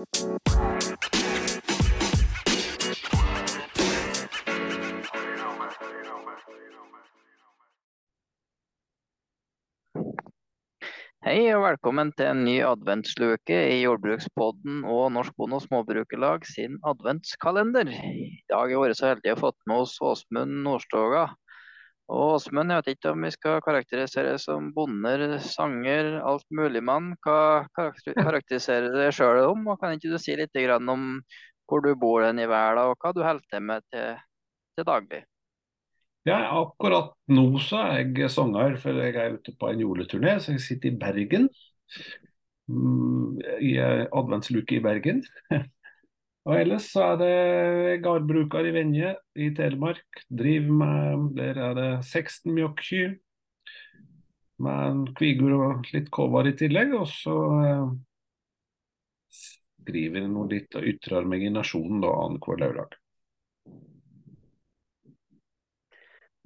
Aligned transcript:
Hei 0.00 0.06
og 11.52 11.66
velkommen 11.66 12.14
til 12.16 12.30
en 12.30 12.40
ny 12.46 12.62
adventsluke 12.64 13.52
i 13.52 13.82
Jordbrukspodden 13.82 14.88
og 14.88 15.12
Norsk 15.12 15.36
Bonde- 15.36 15.60
og 15.60 15.66
Småbrukerlag 15.66 16.48
sin 16.48 16.80
adventskalender. 16.80 17.92
I 17.92 18.40
dag 18.48 18.56
har 18.56 18.72
vi 18.72 18.80
vært 18.80 19.02
så 19.02 19.12
heldige 19.12 19.36
å 19.36 19.42
fått 19.44 19.60
med 19.68 19.84
oss 19.84 20.00
Åsmund 20.00 20.62
Nordstoga. 20.64 21.28
Og 22.10 22.34
Åsmund, 22.34 22.72
jeg 22.72 22.82
vet 22.82 22.96
ikke 22.96 23.12
om 23.14 23.22
vi 23.22 23.30
skal 23.30 23.60
karakterisere 23.62 24.34
som 24.42 24.72
bonder, 24.74 25.36
sanger, 25.44 26.16
alt 26.26 26.46
mulig 26.50 26.82
mann. 26.82 27.12
Hva 27.22 27.68
karakteriserer 27.76 28.88
du 28.90 28.98
deg 28.98 29.14
sjøl 29.14 29.44
om? 29.44 29.68
Og 29.70 29.78
kan 29.78 29.94
ikke 29.94 30.10
du 30.10 30.18
si 30.18 30.34
litt 30.38 30.58
om 30.80 31.04
hvor 31.70 31.84
du 31.84 31.92
bor 31.94 32.24
den 32.26 32.42
i 32.42 32.48
verden, 32.50 32.90
og 32.90 32.98
hva 32.98 33.12
du 33.14 33.22
holder 33.22 33.46
til 33.46 33.62
med 33.62 33.86
til, 33.94 34.18
til 34.74 34.88
daglig? 34.88 35.22
Ja, 36.26 36.40
akkurat 36.58 37.14
nå 37.30 37.46
så 37.62 37.78
er 37.94 38.10
jeg 38.18 38.30
sanger, 38.34 38.74
for 38.82 38.98
jeg 38.98 39.14
er 39.14 39.38
ute 39.38 39.54
på 39.54 39.70
en 39.70 39.80
juleturné. 39.86 40.34
Så 40.42 40.56
jeg 40.56 40.66
sitter 40.66 40.90
i 40.90 40.98
Bergen. 40.98 41.46
Mm, 42.66 43.38
I 43.62 43.76
adventsluke 44.10 44.80
i 44.80 44.82
Bergen. 44.82 45.22
Og 46.48 46.54
ellers 46.56 46.86
så 46.94 47.02
er 47.12 47.18
det 47.20 47.98
gårdbruker 48.04 48.68
i 48.68 48.72
Venje 48.74 49.14
i 49.36 49.50
Telemark. 49.56 50.22
Driver 50.28 50.78
med 50.82 51.26
Der 51.36 51.60
er 51.66 51.74
det 51.76 51.90
16 52.04 52.54
mjølkekyr. 52.56 53.18
Med 54.60 54.86
en 54.86 55.02
kvigur 55.16 55.56
og 55.56 55.92
litt 55.92 56.08
kovar 56.12 56.48
i 56.48 56.56
tillegg. 56.56 56.96
Og 56.96 57.06
så 57.12 57.36
eh, 57.66 57.92
skriver 59.42 60.24
jeg 60.24 60.32
noe 60.32 60.48
litt 60.50 60.80
og 60.80 60.88
ytrer 60.94 61.28
meg 61.28 61.44
i 61.44 61.52
Nasjonen 61.52 62.04
annenhver 62.08 62.64
lørdag. 62.64 63.00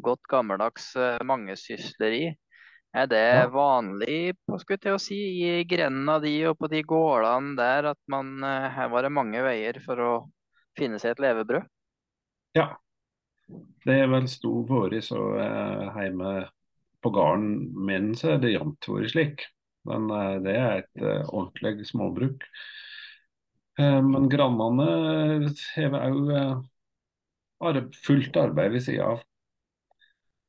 godt 0.05 0.29
gammeldags 0.31 0.95
eh, 0.97 1.21
mangesysleri. 1.25 2.35
Er 2.95 3.07
det 3.11 3.23
Ja. 3.31 3.49
vanlig 3.53 4.35
på, 4.47 4.59
skulle 4.63 4.83
til 4.83 4.97
å 4.97 5.03
si, 5.03 5.19
i 5.49 5.65
grenda 5.69 6.19
di 6.23 6.35
og 6.49 6.59
på 6.61 6.71
de 6.73 6.83
gårdene 6.87 7.57
der 7.59 7.91
at 7.93 8.01
man 8.15 8.37
eh, 8.47 8.69
her 8.77 8.91
var 8.93 9.03
det 9.07 9.13
mange 9.19 9.43
veier 9.47 9.81
for 9.85 10.01
å 10.01 10.13
finne 10.79 11.01
seg 11.03 11.15
et 11.17 11.25
levebrød? 11.27 11.67
Ja. 12.55 12.67
Det 13.85 13.95
er 14.01 14.09
vel 14.09 14.27
stor 14.33 14.63
våre 14.69 15.01
så 15.05 15.19
eh, 15.41 15.99
hjemme 16.01 16.31
på 17.05 17.11
gården 17.13 17.51
min 17.87 18.15
så 18.17 18.35
er 18.35 18.41
det 18.43 18.55
jevnt 18.55 18.89
vært 18.89 19.13
slik. 19.13 19.45
Men 19.89 20.09
eh, 20.11 20.37
det 20.47 20.55
er 20.57 20.79
et 20.83 21.03
eh, 21.05 21.27
ordentlig 21.29 21.87
småbruk. 21.91 22.47
Men 23.77 24.29
grannene 24.31 24.85
har 27.61 27.79
òg 27.81 27.97
fullt 28.07 28.37
arbeid 28.39 28.77
ved 28.77 28.85
sida 28.87 29.09
av. 29.17 29.25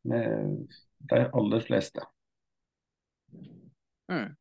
De 0.05 1.21
aller 1.41 1.65
fleste. 1.65 2.05
Mm. 4.11 4.35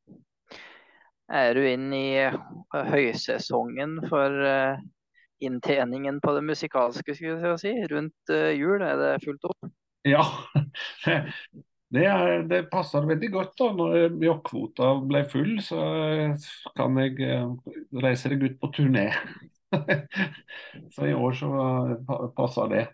Er 1.32 1.54
du 1.56 1.64
inne 1.64 1.96
i 1.98 2.10
eh, 2.20 2.36
høysesongen 2.92 3.96
for 4.10 4.44
eh, 4.44 4.82
inntjeningen 5.44 6.20
på 6.24 6.34
det 6.36 6.44
musikalske, 6.44 7.16
skulle 7.16 7.38
jeg 7.40 7.62
si? 7.62 7.72
Rundt 7.92 8.32
eh, 8.34 8.52
jul, 8.58 8.84
er 8.84 9.00
det 9.00 9.12
fullt 9.24 9.48
opp? 9.48 9.70
Ja, 10.04 10.24
det, 11.96 12.04
er, 12.04 12.44
det 12.50 12.66
passer 12.72 13.08
veldig 13.08 13.30
godt. 13.32 13.56
da. 13.62 13.70
Når 13.78 14.20
jobbkvota 14.26 14.90
ble 15.08 15.24
full, 15.32 15.56
så 15.64 15.80
kan 16.76 17.00
jeg 17.00 17.16
reise 18.04 18.34
deg 18.34 18.44
ut 18.44 18.60
på 18.60 18.72
turné. 18.76 19.08
så 20.94 21.08
i 21.08 21.16
år 21.16 21.40
så 21.40 21.50
passer 22.36 22.68
det. 22.74 22.84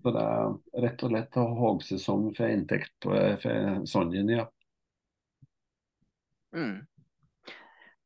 Så 0.00 0.16
det 0.16 0.24
er 0.24 0.86
rett 0.86 1.02
og 1.04 1.12
slett 1.12 1.36
hogsesong 1.36 2.30
for 2.38 2.48
inntekt 2.48 3.04
for 3.04 3.84
songen, 3.84 4.32
ja. 4.32 4.48
Mm. 6.56 6.86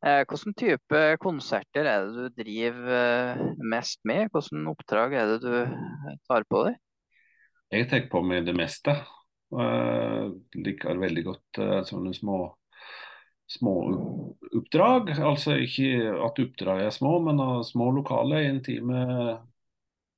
Eh, 0.03 0.23
Hvilken 0.27 0.55
type 0.59 1.03
konserter 1.23 1.87
er 1.87 2.07
det 2.07 2.15
du 2.15 2.43
driver 2.43 2.95
eh, 2.97 3.43
mest 3.63 4.01
med? 4.09 4.31
Hvilke 4.35 4.65
oppdrag 4.73 5.15
er 5.15 5.35
det 5.35 5.43
du 5.45 5.53
eh, 5.61 6.17
tar 6.27 6.47
på 6.51 6.65
deg? 6.67 6.81
Jeg 7.73 7.89
tar 7.91 8.09
på 8.13 8.23
meg 8.27 8.45
det 8.49 8.57
meste. 8.59 8.97
Jeg 9.53 10.65
liker 10.65 11.01
veldig 11.01 11.23
godt 11.27 11.61
sånne 11.89 12.13
små 12.17 12.37
små 13.53 13.73
oppdrag. 14.57 15.13
Altså 15.21 15.57
ikke 15.61 16.13
at 16.25 16.41
oppdrag 16.41 16.87
er 16.87 16.95
små, 16.95 17.19
men 17.25 17.41
små 17.69 17.91
lokale, 17.97 18.43
intime 18.49 19.03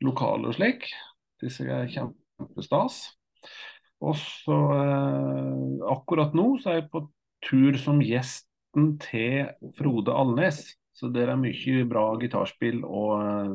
lokaler 0.04 0.50
og 0.50 0.56
slik. 0.58 0.88
Disse 1.42 1.66
er 1.66 1.91
kjempestas. 1.91 3.00
Og 4.04 4.16
så 4.18 4.56
eh, 4.74 5.84
akkurat 5.94 6.34
nå 6.36 6.54
så 6.60 6.72
er 6.72 6.80
jeg 6.80 6.91
på 6.92 7.04
tur 7.44 7.77
som 7.81 8.00
gjesten 8.05 8.97
til 9.03 9.50
Frode 9.78 10.15
Alnes. 10.16 10.65
Så 10.94 11.10
det 11.12 11.27
er 11.27 11.37
mye 11.38 11.84
bra 11.91 12.06
gitarspill 12.21 12.82
og 12.87 13.12
eh, 13.19 13.55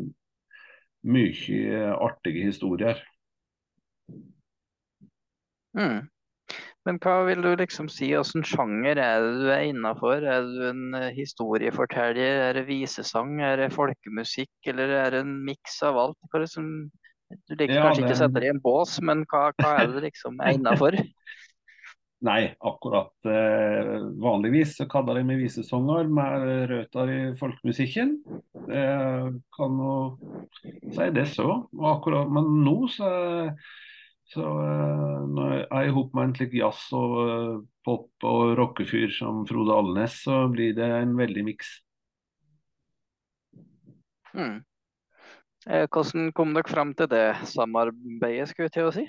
mye 1.08 1.84
artige 1.96 2.50
historier. 2.50 3.00
Mm. 5.78 6.08
Men 6.88 6.98
hva 7.04 7.16
vil 7.28 7.44
du 7.44 7.50
liksom 7.60 7.90
si, 7.92 8.10
hvilken 8.16 8.46
sjanger 8.48 8.98
er 9.04 9.22
det 9.24 9.34
du 9.44 9.50
er 9.54 9.66
innafor? 9.70 10.24
Er 10.26 10.48
du 10.48 10.64
en 10.72 10.96
eh, 10.98 11.12
historieforteller, 11.16 12.40
er 12.48 12.58
det 12.58 12.66
visesang, 12.70 13.36
er 13.46 13.60
det 13.62 13.74
folkemusikk, 13.76 14.52
eller 14.72 14.96
er 15.04 15.14
det 15.14 15.22
en 15.26 15.36
miks 15.46 15.78
av 15.86 16.00
alt? 16.02 16.18
Er 16.34 16.48
du 16.48 17.56
liker 17.60 17.76
Ja, 17.76 17.84
kanskje 17.86 18.02
ikke 18.04 18.10
det- 18.10 18.18
å 18.18 18.22
sette 18.24 18.40
deg 18.40 18.48
i 18.50 18.54
en 18.56 18.64
bås, 18.64 18.98
men 19.06 19.26
hva, 19.30 19.50
hva 19.60 19.76
er 19.78 19.88
det 19.88 20.00
du 20.00 20.06
liksom 20.08 20.40
er 20.42 20.54
innafor? 20.58 20.98
Nei, 22.20 22.56
akkurat. 22.60 23.14
Eh, 23.26 23.92
vanligvis 24.20 24.74
så 24.76 24.88
kaller 24.92 25.16
de 25.16 25.24
meg 25.24 25.40
visesanger 25.40 26.10
med 26.12 26.48
røtter 26.68 27.12
i 27.14 27.20
folkemusikken. 27.40 28.12
Eh, 28.68 29.30
kan 29.56 29.78
jo 29.80 29.94
si 30.92 31.08
det 31.16 31.30
så. 31.32 31.48
Akkurat, 31.92 32.28
men 32.36 32.50
nå 32.66 32.76
så, 32.92 33.12
så 34.34 34.48
eh, 34.66 35.16
når 35.32 35.54
jeg 35.56 35.68
er 35.80 35.96
hop 35.96 36.12
med 36.18 36.28
en 36.28 36.36
slik 36.36 36.60
jazz 36.60 36.82
og 37.00 37.16
eh, 37.24 37.54
pop 37.88 38.28
og 38.28 38.56
rockefyr 38.60 39.16
som 39.16 39.46
Frode 39.48 39.80
Alnes, 39.80 40.20
så 40.28 40.44
blir 40.52 40.76
det 40.76 40.92
en 41.00 41.16
veldig 41.20 41.48
miks. 41.54 41.78
Mm. 44.36 44.60
Eh, 45.68 45.88
Hvordan 45.92 46.32
kom 46.32 46.54
dere 46.56 46.72
fram 46.72 46.94
til 46.96 47.10
det 47.12 47.26
samarbeidet, 47.52 48.48
skulle 48.50 48.70
jeg 48.70 48.76
til 48.78 48.88
å 48.88 48.94
si? 48.96 49.04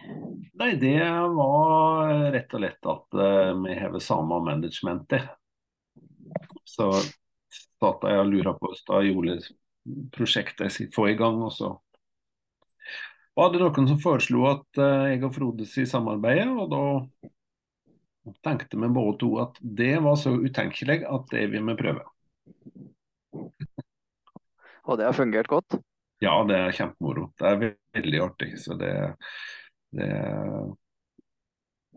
Nei, 0.58 0.72
det 0.80 0.98
var 1.36 2.10
rett 2.34 2.56
og 2.56 2.64
lett 2.64 2.88
at 2.90 3.18
eh, 3.26 3.52
vi 3.62 3.76
har 3.78 3.98
samme 4.02 4.40
managementet. 4.44 5.28
Så 6.66 6.90
satt 7.50 8.04
jeg 8.06 8.20
og 8.20 8.28
lura 8.30 8.54
på 8.58 8.72
juleprosjektet 9.06 10.66
jeg 10.66 10.74
skulle 10.74 10.96
få 10.96 11.06
i 11.12 11.16
gang. 11.18 11.38
Og 11.46 11.54
så 11.54 11.72
var 13.38 13.52
det 13.52 13.62
noen 13.62 13.88
som 13.92 14.00
foreslo 14.02 14.46
at 14.50 14.80
eh, 14.82 15.12
jeg 15.14 15.24
og 15.28 15.36
Frode 15.36 15.68
si 15.70 15.86
samarbeidet, 15.88 16.50
og 16.50 16.74
da 16.74 18.34
tenkte 18.44 18.78
vi 18.78 18.90
både 18.90 19.18
to 19.22 19.30
at 19.42 19.56
det 19.62 19.94
var 20.02 20.18
så 20.20 20.34
utenkelig 20.34 21.04
at 21.06 21.30
det 21.32 21.46
vil 21.54 21.64
vi 21.70 21.78
prøve. 21.78 22.02
Og 24.90 24.98
det 24.98 25.06
har 25.06 25.14
fungert 25.14 25.48
godt? 25.48 25.78
Ja, 26.20 26.34
det 26.44 26.56
er 26.56 26.76
kjempemoro. 26.76 27.30
Det 27.38 27.48
er 27.48 27.60
veldig 27.96 28.22
artig. 28.26 28.50
Så 28.60 28.76
det, 28.80 28.92
det 29.96 30.08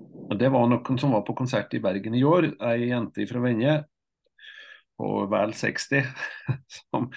og 0.03 0.37
Det 0.39 0.49
var 0.51 0.69
noen 0.69 0.99
som 0.99 1.13
var 1.13 1.25
på 1.27 1.35
konsert 1.37 1.73
i 1.75 1.81
Bergen 1.83 2.15
i 2.15 2.23
år. 2.25 2.53
Ei 2.71 2.89
jente 2.89 3.27
fra 3.29 3.41
Venje 3.43 3.81
på 4.97 5.09
vel 5.31 5.53
60. 5.57 6.07
Som, 6.77 7.09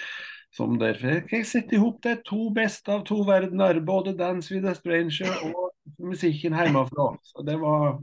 som 0.57 0.79
derfor 0.81 1.27
Jeg 1.31 1.47
setter 1.49 1.77
i 1.77 1.81
hop 1.81 1.99
det 2.05 2.23
to 2.25 2.49
beste 2.55 2.93
av 2.93 3.05
to 3.09 3.21
verdener. 3.29 3.81
Både 3.85 4.15
'Dance 4.17 4.55
with 4.55 4.67
a 4.67 4.75
Stranger' 4.75 5.37
og 5.53 5.73
musikken 6.01 6.57
hjemmefra. 6.57 7.11
Så 7.23 7.45
det 7.47 7.59
var 7.61 8.01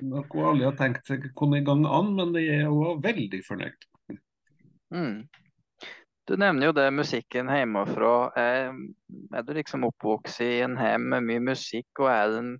noe 0.00 0.46
aldri 0.46 0.68
har 0.68 0.76
tenkt 0.78 1.06
seg 1.10 1.30
kunne 1.36 1.58
i 1.58 1.66
gang 1.66 1.82
an, 1.86 2.14
men 2.14 2.32
det 2.36 2.46
er 2.54 2.68
hun 2.70 3.02
veldig 3.02 3.42
fornøyd. 3.46 3.88
Mm. 4.94 5.26
Du 6.30 6.36
nevner 6.38 6.68
jo 6.68 6.74
det 6.76 6.84
musikken 6.94 7.48
hjemmefra. 7.50 8.10
Er, 8.38 8.68
er 9.34 9.42
du 9.42 9.48
liksom 9.56 9.82
oppvokst 9.88 10.44
i 10.46 10.60
en 10.62 10.76
hjem 10.78 11.08
med 11.10 11.26
mye 11.26 11.42
musikk, 11.48 11.88
og 11.98 12.06
er 12.06 12.30
det 12.30 12.38
en 12.38 12.52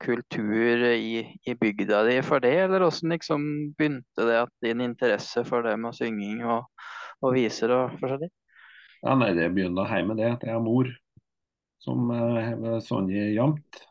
kultur 0.00 0.84
i, 0.88 1.20
i 1.44 1.56
bygda 1.60 2.06
di 2.06 2.14
for 2.24 2.40
det, 2.40 2.54
eller 2.62 2.86
hvordan 2.86 3.12
liksom 3.12 3.44
begynte 3.76 4.28
det 4.30 4.40
at 4.46 4.54
din 4.64 4.80
interesse 4.80 5.44
for 5.44 5.66
det 5.66 5.76
med 5.76 5.98
synging 5.98 6.40
og, 6.46 6.70
og 7.20 7.36
viser 7.36 7.76
og 7.76 7.98
forskjellig? 8.00 8.30
Ja, 9.02 9.14
nei, 9.20 9.34
Det 9.36 9.52
begynner 9.52 9.92
hjemme, 9.92 10.16
det. 10.16 10.32
At 10.38 10.48
jeg 10.48 10.56
har 10.56 10.64
mor 10.64 10.88
som 11.84 12.08
eh, 12.10 12.42
har 12.48 12.80
sunget 12.80 13.34
jevnt. 13.36 13.82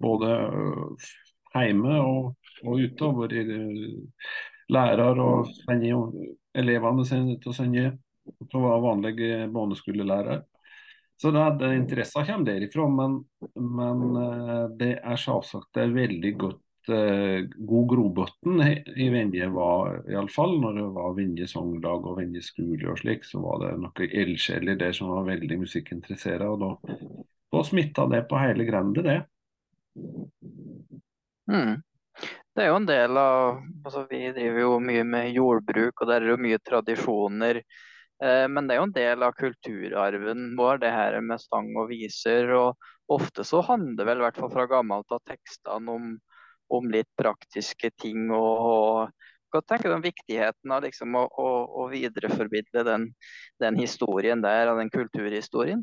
Både 0.00 0.36
øh, 0.56 1.08
hjemme 1.52 2.00
og, 2.00 2.36
og 2.64 2.80
ute. 2.80 3.04
Og 3.04 3.26
vært 3.26 3.36
øh, 3.44 4.30
lærer 4.72 5.20
og 5.20 5.52
sender 5.66 6.14
elevene 6.56 7.04
sine 7.04 7.36
til 7.36 7.52
å 7.52 7.60
synge. 7.60 7.90
Å 8.30 8.64
være 8.64 8.84
vanlig 8.84 9.30
barneskolelærer. 9.54 10.42
Så 11.20 11.30
det, 11.30 11.44
det 11.60 11.74
interessen 11.76 12.24
kommer 12.24 12.48
derifra, 12.48 12.86
men, 12.88 13.18
men 13.60 14.04
eh, 14.16 14.66
det 14.80 14.94
er 15.04 15.18
selvsagt 15.20 15.76
en 15.82 15.92
veldig 15.92 16.30
godt 16.40 16.92
eh, 16.96 17.42
god 17.68 17.90
grobunn 17.90 18.62
i 18.64 19.08
Venje 19.12 19.50
var 19.52 19.98
iallfall 20.08 20.56
når 20.62 20.78
det 20.78 20.86
var 20.94 21.18
Venje 21.18 21.48
sanglag 21.50 22.08
og 22.08 22.16
Venje 22.22 22.40
skole 22.46 22.88
og 22.88 23.02
slik, 23.02 23.28
så 23.28 23.42
var 23.44 23.60
det 23.66 23.74
noen 23.82 24.16
ildsjeler 24.22 24.80
der 24.80 24.96
som 24.96 25.12
var 25.12 25.28
veldig 25.28 25.60
musikkinteressert. 25.66 26.46
Og 26.48 26.64
da, 26.64 27.04
da 27.52 27.64
smitta 27.68 28.08
det 28.14 28.22
på 28.30 28.40
hele 28.40 28.64
grendet, 28.70 29.10
det. 29.10 29.20
Mm. 31.52 31.82
Det 32.56 32.64
er 32.64 32.72
jo 32.72 32.80
en 32.80 32.88
del 32.88 33.18
av 33.20 33.60
altså 33.84 34.06
Vi 34.08 34.24
driver 34.34 34.60
jo 34.64 34.72
mye 34.88 35.04
med 35.04 35.36
jordbruk, 35.36 36.00
og 36.00 36.08
der 36.08 36.24
er 36.24 36.32
jo 36.32 36.40
mye 36.40 36.64
tradisjoner. 36.64 37.60
Eh, 38.22 38.46
men 38.52 38.68
det 38.68 38.76
er 38.76 38.80
jo 38.80 38.88
en 38.88 38.96
del 38.96 39.24
av 39.24 39.36
kulturarven 39.38 40.50
vår, 40.58 40.82
det 40.82 40.92
her 40.92 41.16
med 41.24 41.40
sang 41.42 41.70
og 41.80 41.88
viser. 41.92 42.52
Og 42.56 43.16
ofte 43.20 43.46
så 43.46 43.62
handler 43.66 44.08
vel, 44.08 44.20
i 44.20 44.26
hvert 44.28 44.40
fall 44.40 44.52
fra 44.52 44.68
gammelt 44.70 45.12
av 45.14 45.22
tekstene 45.28 45.96
om, 45.96 46.10
om, 46.70 46.90
litt 46.92 47.10
praktiske 47.20 47.92
ting. 48.00 48.28
og, 48.30 48.66
og 48.70 49.30
hva 49.50 49.62
tenker 49.66 49.94
om 49.94 50.02
viktigheten 50.04 50.72
av 50.72 50.84
liksom 50.84 51.16
å, 51.18 51.24
å, 51.26 51.48
å 51.82 51.86
videreformidle 51.90 52.84
den, 52.86 53.08
den, 53.62 53.78
historien 53.80 54.44
der, 54.44 54.70
av 54.70 54.78
den 54.78 54.92
kulturhistorien. 54.94 55.82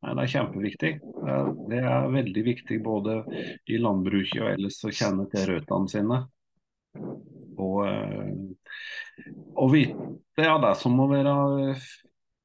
Nei, 0.00 0.12
Det 0.16 0.22
er 0.22 0.32
kjempeviktig. 0.34 0.92
Det 1.70 1.80
er 1.80 2.12
veldig 2.14 2.44
viktig 2.46 2.78
både 2.84 3.16
i 3.68 3.80
landbruket 3.80 4.38
og 4.40 4.52
ellers 4.52 4.78
å 4.86 4.92
kjenne 4.94 5.26
til 5.32 5.48
røttene 5.50 5.92
sine. 5.92 6.20
Og, 7.60 7.82
eh, 9.20 9.32
og 9.60 9.74
vite 9.74 10.46
ja, 10.46 10.56
det 10.62 10.74
som 10.80 10.96
å 11.02 11.08
være 11.10 11.34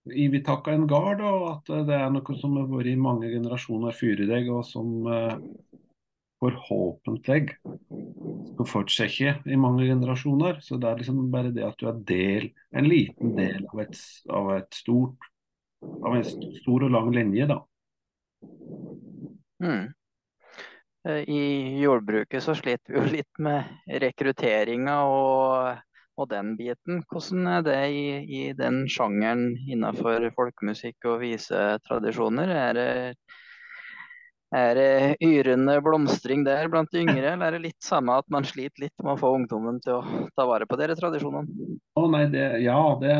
ivitakka 0.05 0.73
en 0.75 0.87
gard, 0.89 1.21
og 1.25 1.45
at 1.53 1.71
det 1.87 1.95
er 1.97 2.11
noe 2.13 2.35
som 2.37 2.57
har 2.59 2.67
vært 2.69 2.91
i 2.91 2.97
mange 2.99 3.31
generasjoner 3.31 3.95
før 3.95 4.25
deg, 4.29 4.49
og 4.53 4.65
som 4.67 5.07
eh, 5.09 5.37
forhåpentlig 6.43 7.55
skal 7.55 8.67
fortsette 8.69 9.37
i 9.49 9.57
mange 9.59 9.87
generasjoner. 9.87 10.59
Så 10.61 10.77
det 10.81 10.91
er 10.91 10.99
liksom 10.99 11.23
bare 11.33 11.53
det 11.55 11.65
at 11.65 11.79
du 11.79 11.87
er 11.89 12.03
del, 12.11 12.51
en 12.75 12.89
liten 12.91 13.33
del 13.39 13.63
av 13.71 13.81
et, 13.87 14.03
av 14.29 14.51
et 14.59 14.83
stort 14.83 15.31
av 15.85 16.15
en 16.15 16.25
stor 16.25 16.85
og 16.87 16.91
lang 16.93 17.11
linje, 17.13 17.47
da. 17.49 17.59
Mm. 19.63 19.93
Eh, 21.07 21.21
I 21.29 21.43
jordbruket 21.81 22.43
så 22.43 22.55
sliter 22.57 22.93
vi 22.93 22.99
jo 22.99 23.05
litt 23.17 23.41
med 23.41 23.99
rekrutteringa 24.03 24.97
og, 25.09 25.83
og, 26.17 26.29
den 26.31 26.53
biten. 26.59 27.01
Hvordan 27.11 27.47
er 27.51 27.65
det 27.65 27.79
i, 27.91 28.05
i 28.23 28.43
den 28.57 28.85
sjangeren 28.91 29.53
innenfor 29.67 30.29
folkemusikk 30.37 31.09
og 31.11 31.19
visetradisjoner? 31.23 32.53
Er 32.55 32.77
det, 32.77 32.89
er 34.55 34.79
det 34.79 34.93
yrende 35.25 35.77
blomstring 35.83 36.45
der 36.47 36.69
blant 36.71 36.93
de 36.93 37.03
yngre, 37.03 37.33
eller 37.33 37.47
er 37.47 37.57
det 37.57 37.65
litt 37.67 37.83
samme 37.83 38.17
at 38.21 38.29
man 38.31 38.47
sliter 38.47 38.87
litt 38.87 38.95
med 39.03 39.15
å 39.15 39.19
få 39.19 39.33
ungdommen 39.39 39.81
til 39.83 39.99
å 39.99 40.27
ta 40.37 40.47
vare 40.47 40.67
på 40.69 40.79
dere 40.79 40.97
tradisjonene? 40.97 41.77
Å 41.95 42.07
nei, 42.11 42.25
det, 42.31 42.47
ja, 42.63 42.79
det 43.01 43.15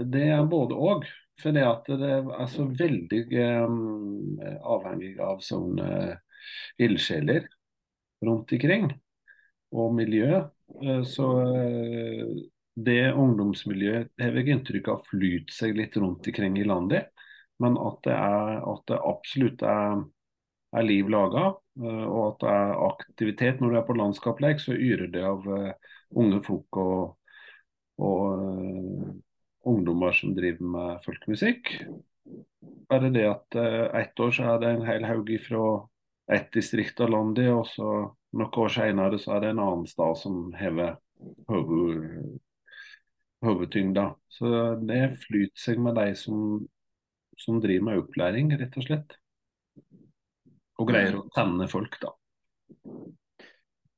det 0.00 0.28
er 0.32 0.46
både 0.48 0.78
òg. 0.78 1.04
For 1.40 1.56
det 1.56 1.64
det 1.88 2.10
er 2.12 2.48
så 2.52 2.66
veldig 2.68 3.20
um, 3.64 4.40
avhengig 4.60 5.14
av 5.24 5.40
sånne 5.44 6.18
ildsjeler 6.80 7.46
rundt 8.26 8.52
omkring, 8.52 8.90
og 9.70 9.94
miljø. 9.94 10.42
Eh, 10.82 11.02
så 11.06 11.28
eh, 11.54 12.24
det 12.80 13.12
ungdomsmiljøet 13.12 14.12
har 14.22 14.38
jeg 14.38 14.54
inntrykk 14.54 14.90
av 14.92 15.04
flyter 15.08 15.54
seg 15.54 15.76
litt 15.78 15.96
rundt 16.00 16.26
omkring 16.30 16.58
i 16.60 16.66
landet. 16.66 17.10
Men 17.60 17.76
at 17.76 18.00
det, 18.06 18.16
er, 18.16 18.60
at 18.64 18.84
det 18.88 19.00
absolutt 19.04 19.64
er, 19.68 20.04
er 20.76 20.86
liv 20.86 21.10
laga, 21.12 21.50
eh, 21.82 22.04
og 22.06 22.20
at 22.26 22.44
det 22.44 22.52
er 22.58 22.84
aktivitet. 22.88 23.60
Når 23.60 23.72
du 23.74 23.80
er 23.80 23.88
på 23.88 23.98
landskapslek, 23.98 24.62
så 24.62 24.76
yrer 24.76 25.10
det 25.12 25.24
av 25.26 25.48
unge 26.20 26.40
folk 26.46 26.80
og, 26.80 27.34
og 28.02 28.46
ungdommer 29.70 30.16
som 30.16 30.32
driver 30.34 30.72
med 30.72 31.04
folkemusikk. 31.04 31.74
Bare 32.90 33.10
det 33.12 33.26
at 33.28 33.56
ett 34.00 34.20
år 34.22 34.32
så 34.34 34.54
er 34.54 34.62
det 34.62 34.70
en 34.72 34.86
hel 34.88 35.04
haug 35.06 35.30
fra 35.44 35.66
ett 36.32 36.48
distrikt 36.54 37.02
av 37.04 37.12
landet, 37.12 37.50
og 37.52 37.68
så 37.68 37.90
noen 38.36 38.60
år 38.62 38.72
senere 38.72 39.18
så 39.18 39.36
er 39.36 39.44
det 39.44 39.52
en 39.54 39.62
annen 39.62 39.86
stad 39.90 40.18
som 40.20 40.42
hever 40.56 40.96
hodetyngda. 43.44 44.06
Så 44.28 44.50
det 44.86 45.02
flyter 45.26 45.60
seg 45.60 45.80
med 45.82 45.96
de 45.98 46.12
som, 46.18 46.60
som 47.38 47.60
driver 47.62 47.88
med 47.88 48.02
opplæring, 48.04 48.52
rett 48.60 48.76
og 48.78 48.86
slett. 48.86 49.16
Og 50.80 50.88
greier 50.88 51.18
å 51.18 51.26
tenne 51.34 51.68
folk, 51.68 51.98
da. 52.00 52.14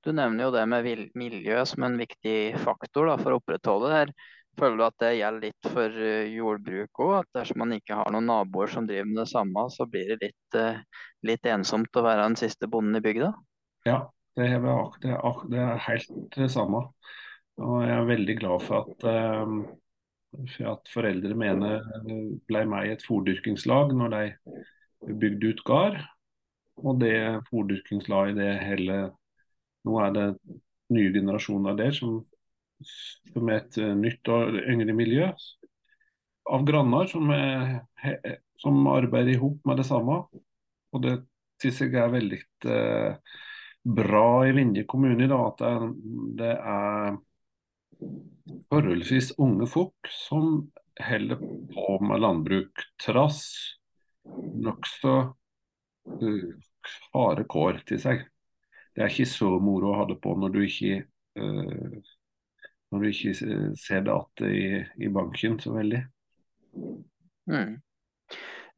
Du 0.02 0.11
nevner 0.11 0.49
jo 0.49 0.55
det 0.55 0.62
med 0.67 1.11
miljø 1.14 1.61
som 1.69 1.85
en 1.87 1.99
viktig 2.00 2.56
faktor 2.64 3.12
da, 3.12 3.19
for 3.20 3.35
å 3.35 3.38
opprettholde 3.38 3.90
det 3.90 3.99
her. 4.00 4.14
Føler 4.58 4.81
du 4.81 4.85
at 4.85 4.96
det 5.00 5.11
gjelder 5.17 5.44
litt 5.46 5.69
for 5.73 6.00
eh, 6.08 6.32
jordbruk 6.35 7.00
òg? 7.00 7.12
At 7.23 7.38
dersom 7.38 7.62
man 7.62 7.76
ikke 7.76 7.96
har 7.96 8.11
noen 8.12 8.26
naboer 8.28 8.69
som 8.73 8.88
driver 8.88 9.06
med 9.08 9.23
det 9.23 9.28
samme, 9.31 9.64
så 9.73 9.87
blir 9.88 10.11
det 10.11 10.19
litt, 10.26 10.58
eh, 10.58 10.82
litt 11.25 11.46
ensomt 11.49 11.96
å 11.96 12.05
være 12.05 12.26
den 12.26 12.37
siste 12.40 12.69
bonden 12.69 12.99
i 12.99 13.05
bygda? 13.05 13.31
Ja, 13.88 14.02
det 14.38 14.49
er, 14.49 14.67
det 15.52 15.61
er 15.61 15.84
helt 15.87 16.12
det 16.37 16.50
samme. 16.52 16.87
Og 17.61 17.82
jeg 17.84 17.94
er 17.94 18.08
veldig 18.08 18.37
glad 18.40 18.64
for 18.64 18.87
at, 18.87 19.06
uh, 19.06 20.44
for 20.55 20.73
at 20.73 20.93
foreldre 20.93 21.37
mener 21.37 21.84
ble 22.49 22.64
meg 22.70 22.94
et 22.94 23.05
fòrdyrkingslag 23.06 23.93
når 23.96 24.14
de 24.17 25.14
bygde 25.20 25.52
ut 25.52 25.64
gard. 25.69 25.99
Og 26.82 27.00
det 27.02 27.17
fòrdyrkingslaget, 27.50 28.38
det 28.40 28.52
hele 28.64 29.02
Nå 29.82 29.96
er 29.99 30.12
det 30.14 30.26
nye 30.94 31.11
generasjoner 31.11 31.75
der 31.75 31.90
som 31.90 32.20
som 33.32 33.50
er 33.50 33.61
et 33.62 33.78
eh, 33.81 33.94
nytt 33.99 34.31
og 34.32 34.56
yngre 34.62 34.94
miljø 34.96 35.28
av 36.52 36.64
granner 36.67 37.08
som, 37.11 37.31
er, 37.31 38.38
som 38.61 38.81
arbeider 38.90 39.37
i 39.37 39.40
hop 39.40 39.62
med 39.69 39.78
det 39.78 39.87
samme. 39.88 40.23
Og 40.93 41.05
det 41.05 41.17
syns 41.62 41.82
jeg 41.85 41.94
er 42.00 42.12
veldig 42.12 42.40
eh, 42.67 43.37
bra 43.82 44.46
i 44.49 44.52
Vinje 44.56 44.84
kommune, 44.88 45.26
da, 45.31 45.38
at 45.49 45.62
det, 45.62 45.75
det, 46.38 46.52
er 46.56 47.17
forholdsvis 48.70 49.32
unge 49.43 49.69
folk 49.70 50.11
som 50.14 50.69
holder 51.02 51.40
på 51.73 51.99
med 52.05 52.23
landbruk, 52.23 52.85
trass 53.02 53.42
nokså 54.62 55.14
uh, 56.23 56.50
harde 57.14 57.47
kår 57.50 57.83
til 57.88 58.00
seg. 58.02 58.26
Det 58.92 59.02
er 59.02 59.12
ikke 59.12 59.30
så 59.30 59.54
moro 59.62 59.92
å 59.92 60.00
ha 60.00 60.09
det 60.11 60.18
på 60.23 60.35
når 60.38 60.54
du 60.54 60.61
ikke 60.66 60.99
uh, 61.40 62.12
når 62.92 63.00
du 63.00 63.09
ikke 63.09 63.33
ser 63.80 64.04
det 64.04 64.12
igjen 64.12 64.52
i, 64.52 65.07
i, 65.07 65.09
banken 65.09 65.57
så 65.62 65.73
veldig. 65.73 66.02
Mm. 67.49 67.78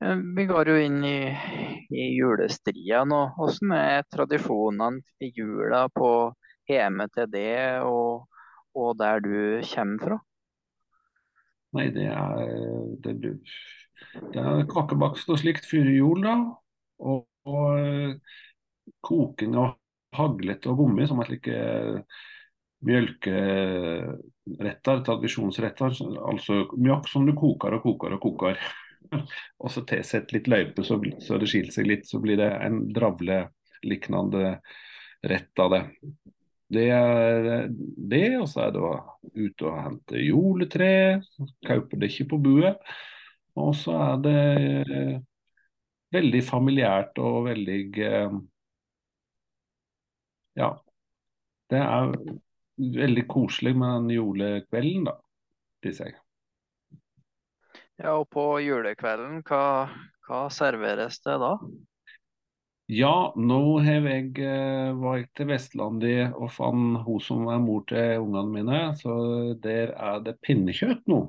Eh, 0.05 0.17
vi 0.37 0.45
går 0.47 0.69
jo 0.69 0.77
inn 0.85 1.05
i, 1.07 1.37
i 1.95 2.17
julestria 2.19 3.05
nå. 3.09 3.21
Hvordan 3.39 3.73
er 3.79 4.03
tradisjonene 4.13 5.01
i 5.25 5.27
jula 5.33 5.89
på 5.93 6.33
hjemme 6.69 7.09
til 7.15 7.27
det, 7.33 7.81
og, 7.85 8.27
og, 8.77 8.99
der 9.01 9.21
du 9.25 9.37
kommer 9.71 9.99
fra? 10.05 10.17
Nei, 11.75 11.87
det 11.95 12.07
er, 12.07 12.33
det, 13.03 13.13
det 13.21 14.41
er 14.41 14.69
kakebakst 14.71 15.31
og 15.33 15.39
slikt 15.41 15.65
før 15.69 15.87
jul, 15.91 16.23
da. 16.25 16.35
Og, 17.05 17.21
og 17.49 17.69
koking 19.05 19.53
av 19.59 19.69
haglet 20.15 20.67
og 20.71 20.77
gommi, 20.79 21.07
som 21.09 21.21
er 21.21 21.27
slike 21.33 21.57
mjølkeretter, 22.85 24.97
tradisjonsretter. 25.09 25.91
Altså 26.29 26.53
mjøkk 26.77 27.07
som 27.11 27.23
du 27.27 27.33
koker 27.37 27.71
og 27.79 27.83
koker 27.89 28.11
og 28.19 28.23
koker. 28.29 28.55
Og 29.13 29.71
så 29.73 29.85
tilsett 29.89 30.33
litt 30.35 30.49
løype 30.51 30.85
så, 30.87 30.99
så 31.23 31.39
det 31.41 31.49
skiller 31.51 31.75
seg 31.75 31.89
litt, 31.91 32.07
så 32.09 32.21
blir 32.23 32.39
det 32.41 32.51
en 32.67 32.85
dravle-liknende 32.95 34.59
rett 35.25 35.65
av 35.65 35.75
det. 35.75 35.83
Det 36.75 36.87
er 36.91 37.69
det, 37.71 38.25
og 38.41 38.49
så 38.51 38.67
er 38.67 38.73
det 38.75 38.83
å 38.83 38.95
ut 39.37 39.65
og 39.67 39.77
hente 39.79 40.23
juletre. 40.23 40.89
Kauper 41.67 42.01
det 42.01 42.11
ikke 42.11 42.31
på 42.33 42.41
buet. 42.45 42.81
Og 43.61 43.75
så 43.79 43.95
er 44.03 44.23
det 44.25 44.39
veldig 46.15 46.43
familiært 46.47 47.21
og 47.23 47.45
veldig 47.51 47.81
eh, 48.09 48.41
Ja. 50.59 50.71
Det 51.71 51.81
er 51.81 52.13
veldig 52.77 53.25
koselig 53.29 53.73
med 53.77 53.95
den 54.03 54.11
julekvelden, 54.19 55.09
da, 55.09 55.17
sier 55.85 56.13
jeg. 56.13 56.24
Ja, 58.03 58.17
og 58.19 58.27
på 58.35 58.45
julekvelden, 58.65 59.43
hva, 59.47 59.87
hva 60.27 60.47
serveres 60.51 61.21
det 61.23 61.37
da? 61.43 61.53
Ja, 62.91 63.31
nå 63.39 63.61
jeg 63.81 64.35
eh, 64.45 64.91
vært 65.01 65.31
til 65.39 65.49
Vestlandet 65.49 66.35
og 66.37 66.51
fant 66.53 66.99
hun 67.07 67.23
som 67.23 67.47
er 67.49 67.63
mor 67.63 67.87
til 67.89 68.21
ungene 68.21 68.51
mine, 68.53 68.81
så 68.99 69.15
der 69.63 69.95
er 69.95 70.21
det 70.27 70.37
pinnekjøtt 70.45 71.07
nå. 71.09 71.21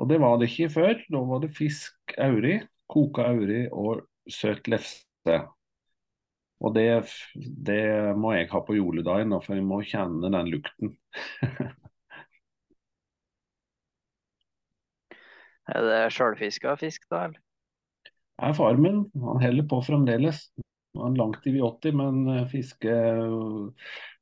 Og 0.00 0.08
det 0.10 0.18
var 0.22 0.40
det 0.40 0.48
ikke 0.50 0.72
før. 0.72 1.04
Da 1.12 1.20
var 1.28 1.44
det 1.44 1.52
fisk 1.54 2.16
auri, 2.18 2.56
koka 2.90 3.28
auri 3.30 3.66
og 3.68 4.06
søt 4.26 4.66
lefse. 4.72 5.36
Og 6.60 6.74
det, 6.74 6.88
det 7.36 7.84
må 8.18 8.32
jeg 8.34 8.48
ha 8.50 8.64
på 8.64 8.80
juledagen, 8.80 9.36
for 9.44 9.54
jeg 9.54 9.68
må 9.68 9.82
kjenne 9.84 10.32
den 10.32 10.50
lukten. 10.56 10.96
Er 15.68 15.86
det 15.86 16.00
sjølfiska 16.14 16.76
fisk, 16.80 17.04
da? 17.10 17.26
eller? 17.28 17.40
er 18.40 18.56
far 18.56 18.78
min. 18.80 19.04
Han 19.20 19.42
heller 19.42 19.66
på 19.68 19.82
fremdeles. 19.84 20.46
Han 20.96 21.12
er 21.12 21.20
langt 21.20 21.46
i 21.46 21.52
80, 21.60 21.96
men 21.96 22.22
eh, 22.28 22.46
fiske 22.50 22.94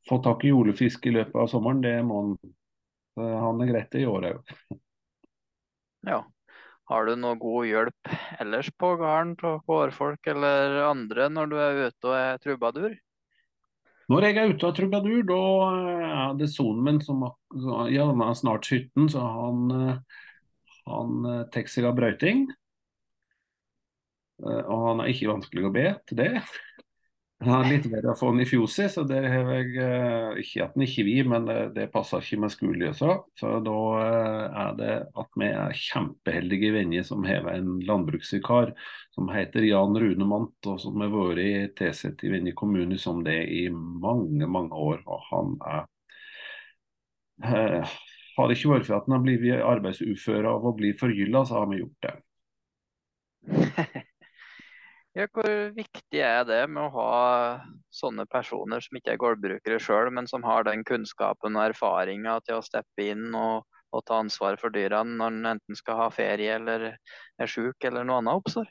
Få 0.08 0.18
tak 0.24 0.44
i 0.44 0.48
julefisk 0.48 1.06
i 1.06 1.12
løpet 1.12 1.36
av 1.36 1.50
sommeren, 1.52 1.82
det 1.84 1.98
må 2.06 2.22
han. 2.22 2.36
Han 3.18 3.58
er 3.60 3.68
greit 3.68 3.96
i 3.98 4.06
år 4.08 4.24
òg. 4.30 4.52
Ja. 6.08 6.22
Har 6.88 7.04
du 7.04 7.12
noe 7.20 7.36
god 7.36 7.66
hjelp 7.68 8.12
ellers 8.40 8.70
på 8.80 8.94
gården 8.96 9.34
av 9.44 9.58
kårfolk 9.68 10.30
eller 10.32 10.78
andre 10.86 11.26
når 11.28 11.50
du 11.50 11.56
er 11.60 11.80
ute 11.82 12.08
og 12.08 12.14
er 12.16 12.40
trubadur? 12.40 12.94
Når 14.08 14.24
jeg 14.24 14.38
er 14.40 14.54
ute 14.54 14.70
av 14.70 14.72
trubadur, 14.78 15.20
da 15.28 15.42
er 15.74 16.38
det 16.38 16.48
sonen 16.54 16.80
min 16.86 17.02
som 17.04 17.26
ja, 17.92 18.06
han 18.08 18.24
er 18.24 18.38
snart 18.38 18.64
17, 18.64 19.10
så 19.12 19.20
han, 19.20 19.66
eh, 19.76 20.22
han 20.92 21.28
eh, 21.32 21.44
tar 21.54 21.68
seg 21.70 21.88
av 21.88 21.98
brøyting. 21.98 22.46
Eh, 24.44 24.64
og 24.64 24.88
han 24.88 25.04
er 25.04 25.12
ikke 25.12 25.32
vanskelig 25.32 25.68
å 25.68 25.74
be 25.74 25.86
til 26.08 26.22
det. 26.22 26.32
Han 27.38 27.52
har 27.52 27.68
litt 27.70 27.84
verre 27.86 28.10
å 28.10 28.18
få 28.18 28.32
han 28.32 28.42
i 28.42 28.48
fjoset, 28.50 28.90
så 28.90 29.04
det 29.06 29.20
har 29.22 29.50
jeg 29.52 29.76
eh, 29.78 30.38
ikke 30.42 30.64
at 30.64 30.72
han 30.74 30.84
ikke 30.88 31.04
vil, 31.06 31.28
men 31.30 31.44
det, 31.46 31.58
det 31.76 31.84
passer 31.92 32.24
ikke 32.24 32.40
med 32.42 32.50
skole. 32.50 32.88
Så, 32.98 33.12
da 33.62 33.74
eh, 34.00 34.56
er 34.64 34.72
det 34.80 34.96
at 35.22 35.38
vi 35.38 35.50
er 35.52 35.78
kjempeheldige 35.78 36.72
venner 36.74 37.06
som 37.06 37.22
har 37.28 37.46
en 37.52 37.76
landbruksvikar 37.86 38.72
som 39.14 39.30
heter 39.30 39.68
Jan 39.68 39.94
Runemant, 40.02 40.56
og 40.66 40.82
som 40.82 40.98
har 41.04 41.14
vært 41.14 41.44
i 41.44 41.52
tilsatt 41.78 42.26
i 42.26 42.32
Venje 42.34 42.56
kommune 42.58 42.98
som 42.98 43.22
det 43.26 43.38
i 43.54 43.68
mange, 43.70 44.50
mange 44.50 44.74
år. 44.74 45.06
Og 45.06 45.30
han 45.30 45.54
er 45.76 45.86
eh, 47.46 47.98
Har 48.38 48.48
det 48.48 48.58
ikke 48.58 48.76
vært 48.76 48.86
for 48.86 49.00
at 49.00 49.08
han 49.08 49.16
har 49.16 49.24
blitt 49.24 49.46
arbeidsufør 49.58 50.46
av 50.52 50.66
å 50.68 50.76
bli 50.78 50.92
forgylla, 50.96 51.42
så 51.46 51.60
har 51.60 51.72
vi 51.72 51.82
gjort 51.82 52.06
det. 52.06 52.14
Ja, 55.16 55.24
hvor 55.34 55.48
viktig 55.74 56.20
er 56.22 56.44
det 56.46 56.60
med 56.70 56.84
å 56.84 56.92
ha 56.94 57.14
sånne 57.90 58.22
personer 58.30 58.82
som 58.84 58.98
ikke 58.98 59.16
er 59.16 59.18
gårdbrukere 59.18 59.80
sjøl, 59.82 60.12
men 60.14 60.28
som 60.30 60.44
har 60.46 60.62
den 60.68 60.84
kunnskapen 60.86 61.56
og 61.58 61.72
erfaringa 61.72 62.36
til 62.46 62.60
å 62.60 62.62
steppe 62.62 63.08
inn 63.14 63.32
og, 63.34 63.64
og, 63.90 64.04
ta 64.06 64.20
ansvar 64.22 64.60
for 64.60 64.70
dyrene 64.70 65.16
når 65.18 65.32
en 65.40 65.52
enten 65.56 65.78
skal 65.80 65.98
ha 66.04 66.08
ferie 66.14 66.54
eller 66.60 66.92
er 66.92 67.50
sjuk 67.50 67.88
eller 67.88 68.06
noe 68.06 68.20
annet 68.22 68.42
oppstår? 68.44 68.70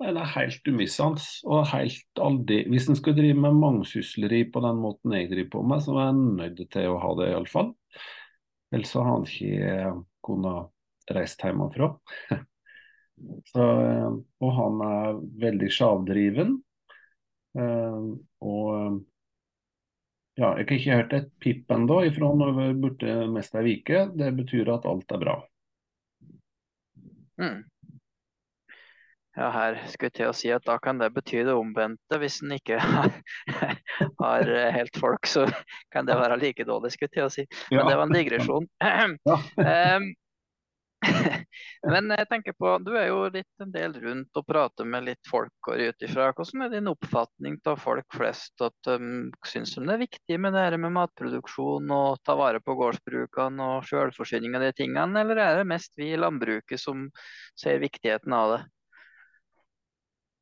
Det 0.00 0.12
er 0.12 0.32
helt 0.32 0.68
umissende. 0.72 1.28
og 1.44 1.68
helt 1.74 2.24
aldri, 2.24 2.62
Hvis 2.72 2.88
en 2.88 2.96
skal 2.96 3.16
drive 3.16 3.36
med 3.40 3.60
mangsysleri 3.60 4.44
på 4.52 4.64
den 4.64 4.80
måten 4.80 5.12
jeg 5.12 5.28
driver 5.28 5.50
på 5.58 5.66
med, 5.74 5.84
så 5.84 5.98
er 5.98 6.08
en 6.14 6.26
nødt 6.40 6.64
til 6.72 6.88
å 6.88 7.00
ha 7.04 7.14
det, 7.20 7.30
iallfall. 7.34 7.74
Ellers 8.74 8.94
har 8.98 9.06
han 9.06 9.26
ikke 9.26 9.92
kunnet 10.26 11.14
reist 11.14 11.42
hjemmefra. 11.44 11.92
Så, 13.48 13.64
eh, 13.64 14.14
og 14.44 14.56
han 14.58 14.80
er 14.84 15.20
veldig 15.42 15.68
sjavdriven. 15.72 16.56
Uh, 17.56 18.16
og 18.44 18.66
eh, 18.74 18.96
ja, 20.36 20.50
jeg 20.58 20.66
har 20.66 20.74
ikke 20.76 20.98
hørt 20.98 21.14
et 21.16 21.30
pip 21.40 21.70
ennå 21.72 22.02
ifra 22.04 22.28
han 22.28 22.42
er 22.44 22.74
borte 22.82 23.14
mest 23.32 23.56
ei 23.56 23.78
uke. 23.78 24.02
Det 24.12 24.28
betyr 24.36 24.74
at 24.74 24.88
alt 24.90 25.14
er 25.16 25.22
bra. 25.22 25.36
Mm. 27.40 27.62
Ja, 29.36 29.50
her 29.52 29.78
skulle 29.92 30.08
jeg 30.08 30.16
til 30.16 30.30
å 30.30 30.36
si 30.36 30.50
at 30.54 30.64
da 30.64 30.78
kan 30.80 31.00
det 31.00 31.10
bety 31.12 31.42
det 31.44 31.52
omvendte. 31.52 32.20
Hvis 32.22 32.40
en 32.44 32.54
ikke 32.56 32.78
har, 32.84 33.10
har, 34.22 34.52
helt 34.76 35.00
folk, 35.00 35.28
så 35.28 35.44
kan 35.92 36.08
det 36.08 36.16
være 36.16 36.40
like 36.40 36.64
dårlig, 36.64 36.94
skulle 36.94 37.10
jeg 37.10 37.18
til 37.18 37.26
å 37.26 37.32
si. 37.34 37.48
Men 37.70 37.82
ja. 37.82 37.88
det 37.90 37.98
var 37.98 38.06
en 38.08 38.16
digresjon. 38.16 38.70
Ja. 38.80 39.40
um, 39.96 40.14
Men 41.92 42.10
jeg 42.10 42.26
tenker 42.30 42.54
på, 42.56 42.70
du 42.82 42.92
er 42.96 43.10
jo 43.10 43.26
litt 43.32 43.62
en 43.62 43.72
del 43.74 43.94
rundt 44.00 44.38
og 44.38 44.46
prater 44.48 44.88
med 44.88 45.06
litt 45.06 45.28
folk 45.28 45.70
og 45.70 45.80
ut 45.80 46.06
ifra. 46.06 46.30
Hvordan 46.36 46.64
er 46.66 46.72
din 46.72 46.90
oppfatning 46.90 47.58
av 47.68 47.80
folk 47.82 48.16
flest? 48.16 48.54
at 48.64 48.90
um, 48.90 49.28
Syns 49.46 49.74
de 49.76 49.84
det 49.86 49.96
er 49.96 50.04
viktig 50.06 50.38
med 50.42 50.56
det 50.56 50.64
her 50.64 50.78
med 50.80 50.94
matproduksjon 50.96 51.92
og 51.94 52.22
ta 52.26 52.36
vare 52.38 52.62
på 52.64 52.76
gårdsbrukene 52.78 53.70
og 53.76 53.84
selvforsyning 53.88 54.56
av 54.56 54.66
de 54.66 54.72
tingene, 54.76 55.22
eller 55.22 55.42
er 55.42 55.60
det 55.60 55.68
mest 55.68 55.92
vi 55.98 56.12
i 56.14 56.20
landbruket 56.20 56.80
som 56.80 57.06
ser 57.58 57.82
viktigheten 57.84 58.34
av 58.36 58.56
det? 58.56 58.62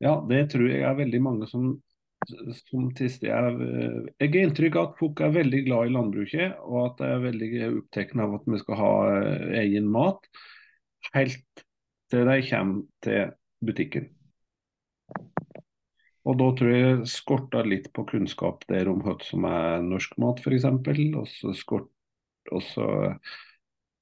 Ja, 0.03 0.17
det 0.29 0.49
tror 0.51 0.67
jeg 0.69 0.83
er 0.83 0.97
veldig 0.97 1.21
mange 1.23 1.47
som 1.49 1.75
som 2.25 2.89
tister. 2.95 3.27
Jeg, 3.29 4.09
Jeg 4.19 4.29
har 4.33 4.47
inntrykk 4.47 4.77
av 4.79 4.89
at 4.89 4.99
folk 4.99 5.21
er 5.21 5.35
veldig 5.35 5.61
glad 5.67 5.87
i 5.89 5.93
landbruket, 5.93 6.57
og 6.65 6.79
at 6.85 6.97
de 7.01 7.09
er 7.11 7.23
veldig 7.25 7.49
opptatt 7.69 8.15
av 8.25 8.35
at 8.39 8.49
vi 8.49 8.61
skal 8.61 8.79
ha 8.81 8.91
eh, 9.19 9.55
egen 9.65 9.89
mat 9.91 10.29
helt 11.13 11.65
til 12.11 12.25
de 12.29 12.37
kommer 12.49 12.85
til 13.05 13.33
butikken. 13.65 14.09
Og 16.25 16.37
da 16.39 16.47
tror 16.57 16.71
jeg 16.73 17.09
skorter 17.09 17.67
litt 17.69 17.91
på 17.93 18.05
kunnskap 18.09 18.63
der 18.69 18.89
om 18.89 19.03
hva 19.05 19.13
som 19.21 19.45
er 19.45 19.83
norsk 19.85 20.15
mat, 20.21 20.41
f.eks. 20.41 20.65
Og 20.65 21.27
så 21.29 21.53
skort, 21.53 21.91
og 22.49 22.63
så 22.65 22.87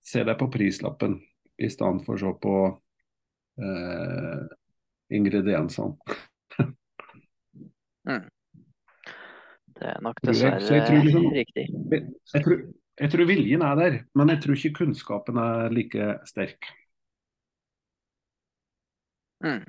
ser 0.03 0.27
de 0.27 0.35
på 0.39 0.47
prislappen 0.51 1.19
i 1.59 1.67
stedet 1.71 2.05
for 2.05 2.15
å 2.15 2.21
se 2.21 2.31
på 2.43 2.55
eh, 3.59 4.47
ingrediensene. 5.13 5.98
mm. 8.10 8.24
Det 9.74 9.89
er 9.89 10.00
nok 10.05 10.22
dessverre 10.24 10.62
jeg, 10.62 10.86
jeg 10.88 11.05
liksom, 11.08 11.27
riktig. 11.34 11.67
Jeg, 11.91 12.43
tror, 12.46 12.58
jeg 13.01 13.13
tror 13.13 13.29
viljen 13.29 13.65
er 13.65 13.77
der, 13.79 14.00
men 14.15 14.34
jeg 14.34 14.43
tror 14.43 14.60
ikke 14.60 14.77
kunnskapen 14.82 15.39
er 15.41 15.74
like 15.74 16.10
sterk. 16.29 16.70
Mm. 19.43 19.63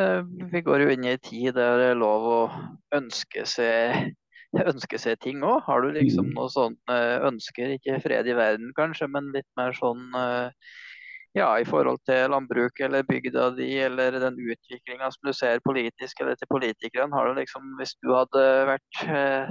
Eh, 0.00 0.20
vi 0.52 0.62
går 0.64 0.86
jo 0.86 0.92
inn 0.94 1.04
i 1.04 1.12
en 1.12 1.20
tid 1.20 1.52
der 1.58 1.76
det 1.80 1.88
er 1.92 1.98
lov 2.00 2.28
å 2.28 2.40
ønske 2.96 3.44
seg, 3.48 4.14
ønske 4.72 5.00
seg 5.00 5.20
ting 5.20 5.42
òg. 5.44 5.60
Har 5.66 5.84
du 5.84 5.92
liksom 5.92 6.30
mm. 6.30 6.36
noe 6.38 6.48
sånt 6.52 6.80
eh, 6.92 7.18
ønsker, 7.28 7.76
ikke 7.76 8.00
fred 8.04 8.30
i 8.30 8.38
verden 8.38 8.72
kanskje, 8.78 9.10
men 9.12 9.32
litt 9.36 9.48
mer 9.60 9.76
sånn 9.76 10.08
eh, 10.16 10.72
ja, 11.32 11.48
i 11.60 11.64
forhold 11.64 12.02
til 12.08 12.30
landbruk 12.30 12.80
eller 12.84 13.06
bygda 13.08 13.50
di, 13.56 13.68
eller 13.80 14.18
den 14.20 14.36
utviklinga 14.36 15.10
som 15.14 15.28
du 15.28 15.32
ser 15.36 15.62
politisk 15.64 16.20
eller 16.20 16.36
til 16.36 16.50
politikerne. 16.50 17.14
Har 17.16 17.28
du 17.28 17.40
liksom, 17.40 17.70
Hvis 17.78 17.94
du 18.04 18.12
hadde 18.12 18.42
vært 18.68 19.04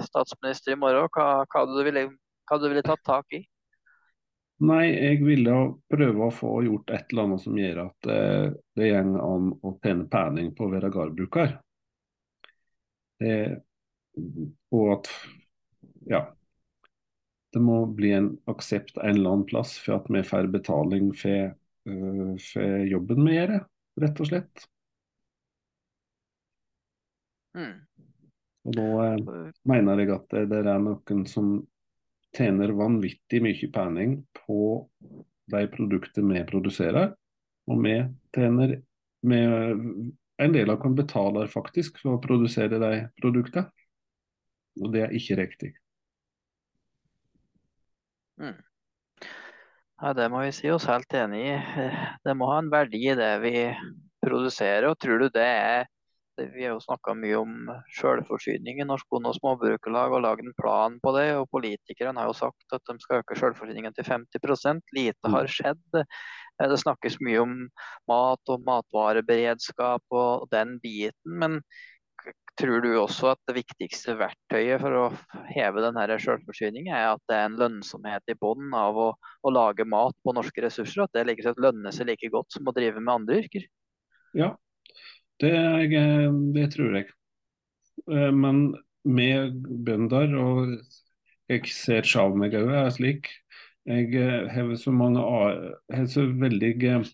statsminister 0.10 0.76
i 0.76 0.82
morgen, 0.82 1.10
hva, 1.16 1.46
hva, 1.50 1.66
du 1.66 1.82
ville, 1.88 2.06
hva 2.50 2.60
du 2.62 2.70
ville 2.70 2.86
tatt 2.86 3.02
tak 3.08 3.38
i? 3.38 3.42
Nei, 4.62 4.92
jeg 4.94 5.24
ville 5.26 5.54
prøve 5.90 6.28
å 6.28 6.34
få 6.34 6.52
gjort 6.68 6.92
et 6.94 7.10
eller 7.10 7.26
annet 7.26 7.42
som 7.42 7.56
gjør 7.58 7.80
at 7.88 8.10
eh, 8.14 8.52
det 8.78 8.92
går 8.92 9.16
an 9.26 9.48
å 9.58 9.72
tjene 9.82 10.06
penger 10.12 10.52
på 10.54 10.68
å 10.68 10.74
være 10.76 10.92
gårdbruker. 10.94 11.56
og 14.78 14.86
at 14.94 15.10
ja, 16.10 16.22
det 17.54 17.60
må 17.60 17.86
bli 17.86 18.12
en 18.16 18.30
aksept 18.50 18.98
en 18.98 19.16
eller 19.16 19.34
annen 19.34 19.50
plass 19.50 19.76
for 19.82 20.00
at 20.00 20.08
vi 20.14 20.24
får 20.26 20.50
betaling 20.54 21.12
for, 21.18 21.52
for 21.86 22.86
jobben 22.86 23.26
vi 23.26 23.36
gjør, 23.36 23.56
rett 24.04 24.22
og 24.22 24.30
slett. 24.30 24.68
Mm. 27.58 27.74
Og 28.62 28.78
da 28.78 28.88
uh, 29.18 29.50
mener 29.68 30.04
jeg 30.04 30.14
at 30.14 30.28
det, 30.32 30.46
det 30.52 30.62
er 30.62 30.82
noen 30.84 31.26
som 31.30 31.56
tjener 32.36 32.72
vanvittig 32.78 33.42
mye 33.44 33.70
penger 33.74 34.16
på 34.38 34.62
de 35.52 35.66
produktene 35.74 36.38
vi 36.38 36.46
produserer. 36.48 37.12
Og 37.70 37.84
vi 37.84 37.98
tjener 38.36 38.80
med, 39.28 40.12
En 40.42 40.54
del 40.56 40.72
av 40.74 40.80
kan 40.82 40.96
betaler 40.98 41.52
faktisk 41.54 42.00
for 42.02 42.16
å 42.16 42.22
produsere 42.22 42.80
de 42.82 43.04
produktene. 43.22 43.70
Og 44.82 44.90
det 44.94 45.04
er 45.06 45.12
ikke 45.14 45.38
riktig. 45.38 45.70
Mm. 48.42 48.56
Ja, 50.02 50.16
det 50.18 50.32
må 50.34 50.42
vi 50.42 50.54
si 50.56 50.70
oss 50.74 50.88
helt 50.90 51.14
enig 51.14 51.44
i. 51.46 51.58
Det 52.26 52.34
må 52.34 52.48
ha 52.50 52.58
en 52.58 52.72
verdi 52.74 53.04
i 53.12 53.18
det 53.18 53.34
vi 53.44 53.56
produserer. 54.26 54.88
og 54.90 54.98
Tror 54.98 55.22
du 55.22 55.28
det 55.30 55.46
er 55.46 55.90
vi 56.42 56.64
har 56.64 56.74
jo 56.74 56.82
snakka 56.82 57.14
mye 57.18 57.38
om 57.38 57.70
selvforsyning 58.00 58.80
i 58.82 58.88
Norsk 58.88 59.06
Bonde- 59.12 59.30
og 59.30 59.38
Småbrukerlag 59.38 60.16
og 60.16 60.24
lagd 60.26 60.46
en 60.46 60.56
plan 60.58 60.98
på 61.04 61.14
det. 61.18 61.28
og 61.38 61.50
Politikerne 61.54 62.18
har 62.18 62.32
jo 62.32 62.38
sagt 62.38 62.74
at 62.74 62.82
de 62.88 62.98
skal 63.04 63.22
øke 63.22 63.38
selvforsyningen 63.38 63.94
til 63.94 64.08
50% 64.08 64.82
Lite 64.96 65.34
har 65.36 65.46
mm. 65.46 65.54
skjedd. 65.54 66.00
Eh, 66.02 66.68
det 66.72 66.80
snakkes 66.82 67.20
mye 67.22 67.44
om 67.44 67.56
mat 68.10 68.54
og 68.54 68.66
matvareberedskap 68.66 70.18
og 70.24 70.48
den 70.52 70.80
biten. 70.82 71.38
Men 71.44 71.62
tror 72.62 72.84
du 72.84 72.90
også 73.00 73.32
at 73.34 73.40
det 73.50 73.56
viktigste 73.58 74.16
verktøyet 74.20 74.82
for 74.82 74.98
å 74.98 75.04
heve 75.52 75.84
denne 75.84 76.18
selvforsyningen 76.22 76.94
er 76.94 77.12
at 77.12 77.24
det 77.30 77.38
er 77.38 77.48
en 77.48 77.58
lønnsomhet 77.60 78.32
i 78.32 78.38
bunnen 78.40 78.76
av 78.78 78.98
å, 79.00 79.08
å, 79.18 79.54
lage 79.54 79.86
mat 79.88 80.16
på 80.24 80.36
norske 80.38 80.64
ressurser? 80.64 81.06
At 81.06 81.16
det 81.16 81.26
like 81.28 81.46
sett 81.46 81.62
lønner 81.62 81.94
seg 81.96 82.12
like 82.12 82.30
godt 82.34 82.54
som 82.54 82.70
å 82.70 82.76
drive 82.76 83.02
med 83.02 83.14
andre 83.14 83.40
yrker? 83.44 83.66
Ja, 84.38 84.54
det, 85.42 85.54
det 86.56 86.68
tror 86.76 87.00
jeg. 87.00 87.10
Eh, 88.08 88.30
men 88.36 88.64
med 89.04 89.58
bønder, 89.88 90.38
og 90.38 90.78
jeg 91.52 91.74
ser 91.74 92.08
selv 92.08 92.38
meg 92.40 92.56
òg 92.58 92.70
er 92.84 92.94
slik, 92.94 93.32
jeg 93.90 94.14
eh, 94.14 94.46
har 94.54 94.72
så 94.78 94.94
mange 94.94 95.26
jeg 95.26 96.04
er 96.04 96.08
så 96.14 96.28
veldig 96.30 96.72
eh, 96.86 97.06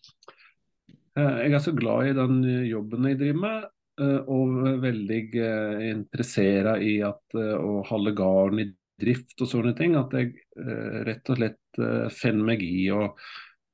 Jeg 1.15 1.53
er 1.55 1.61
så 1.63 1.71
glad 1.73 2.09
i 2.09 2.17
den 2.17 2.41
jobben 2.67 3.07
jeg 3.07 3.21
driver 3.21 3.43
med, 3.45 3.67
Eh, 3.67 3.76
og 3.97 4.81
veldig 4.83 5.21
eh, 5.41 5.87
interessert 5.91 6.83
i 6.85 6.99
at, 7.05 7.23
eh, 7.37 7.55
å 7.57 7.81
holde 7.87 8.13
gården 8.17 8.61
i 8.61 8.67
drift 9.01 9.41
og 9.41 9.49
sånne 9.49 9.73
ting. 9.77 9.95
At 9.97 10.13
jeg 10.17 10.35
rett 11.05 11.29
og 11.29 11.37
slett 11.37 11.81
finner 12.17 12.47
meg 12.47 12.63
i 12.65 12.87
å 12.89 13.11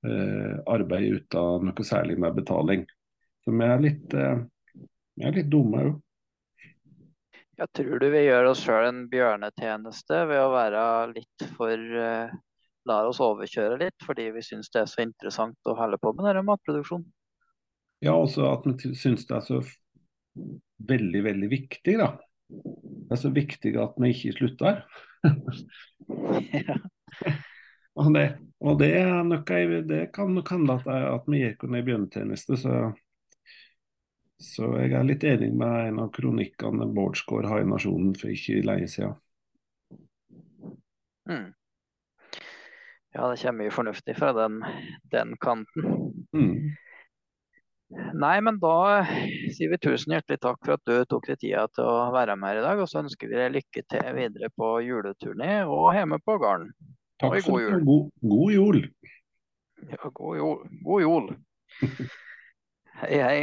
arbeide 0.03 1.21
uten 1.21 1.69
noe 1.69 1.85
særlig 1.87 2.17
med 2.19 2.35
betaling. 2.35 2.81
Så 3.39 3.53
vi 3.55 3.63
er 3.63 3.79
litt, 3.79 4.11
vi 4.11 5.23
er 5.23 5.37
litt 5.37 5.47
dumme 5.47 5.85
òg. 5.87 5.93
Jeg 7.61 7.71
tror 7.79 8.01
du 8.03 8.09
vi 8.11 8.25
gjør 8.25 8.49
oss 8.49 8.65
sjøl 8.65 8.89
en 8.89 8.99
bjørnetjeneste 9.07 10.25
ved 10.27 10.41
å 10.43 10.51
være 10.51 10.83
litt 11.13 11.47
for 11.55 11.87
La 12.89 12.99
oss 13.07 13.21
overkjøre 13.23 13.77
litt 13.79 14.03
fordi 14.03 14.27
vi 14.35 14.43
syns 14.43 14.67
det 14.73 14.81
er 14.81 14.89
så 14.91 15.05
interessant 15.05 15.71
å 15.71 15.77
holde 15.79 15.99
på 16.01 16.11
med 16.17 16.27
denne 16.27 16.43
matproduksjonen. 16.49 17.07
Ja, 18.03 18.17
også 18.17 18.49
at 18.49 18.67
vi 18.67 18.91
syns 18.99 19.23
det 19.29 19.37
er 19.37 19.45
så 19.47 19.61
veldig, 20.77 21.23
veldig 21.23 21.49
viktig. 21.51 21.97
da. 21.99 22.13
Det 22.49 23.15
er 23.15 23.21
så 23.21 23.31
viktig 23.33 23.75
at 23.81 23.97
vi 24.01 24.11
ikke 24.13 24.35
slutter. 24.37 24.83
og, 27.99 28.09
det, 28.15 28.25
og 28.59 28.79
det, 28.81 28.91
nok, 29.29 29.53
det 29.89 30.03
kan 30.15 30.33
nok 30.35 30.53
hende 30.55 30.77
at, 30.79 30.87
at 30.87 31.27
vi 31.31 31.45
under 31.53 31.79
en 31.79 31.89
bjørnetjeneste. 31.89 32.59
Så, 32.59 32.77
så 34.43 34.73
jeg 34.81 34.93
er 34.97 35.07
litt 35.07 35.23
enig 35.27 35.51
med 35.55 35.89
en 35.89 35.99
av 36.05 36.13
kronikkene 36.15 36.89
Bårdsgaard 36.93 37.49
har 37.49 37.63
i 37.63 37.69
Nasjonen 37.69 38.15
for 38.19 38.33
ikke 38.33 38.63
lenge 38.65 38.89
siden. 38.91 39.19
Mm. 41.29 41.53
Ja, 43.13 43.27
det 43.29 43.37
kommer 43.43 43.61
mye 43.61 43.71
fornuftig 43.71 44.15
fra 44.17 44.33
den, 44.33 44.63
den 45.13 45.37
kanten. 45.37 45.85
Mm. 46.33 46.73
Nei, 48.13 48.37
men 48.45 48.57
da 48.61 49.03
sier 49.53 49.71
vi 49.71 49.79
tusen 49.81 50.15
hjertelig 50.15 50.39
takk 50.41 50.59
for 50.65 50.75
at 50.75 50.83
du 50.89 51.05
tok 51.09 51.27
deg 51.29 51.39
tida 51.41 51.65
til 51.73 51.87
å 51.87 52.11
være 52.13 52.35
med 52.39 52.53
her 52.53 52.61
i 52.61 52.65
dag. 52.65 52.81
Og 52.81 52.89
så 52.89 53.01
ønsker 53.03 53.29
vi 53.29 53.39
deg 53.39 53.55
lykke 53.55 53.83
til 53.89 54.07
videre 54.17 54.49
på 54.57 54.75
juleturné 54.85 55.63
og 55.69 55.91
hjemme 55.97 56.19
på 56.23 56.37
gården. 56.41 56.71
Takk 57.21 57.37
for 57.45 57.51
god 57.51 57.65
jul. 57.65 57.83
God, 57.87 58.07
god 58.33 58.53
jul. 58.53 58.79
Ja, 59.91 60.13
god 60.21 60.39
jul. 60.39 60.63
God 60.87 61.05
jul. 61.05 61.29
hei, 63.01 63.19
hei. 63.21 63.41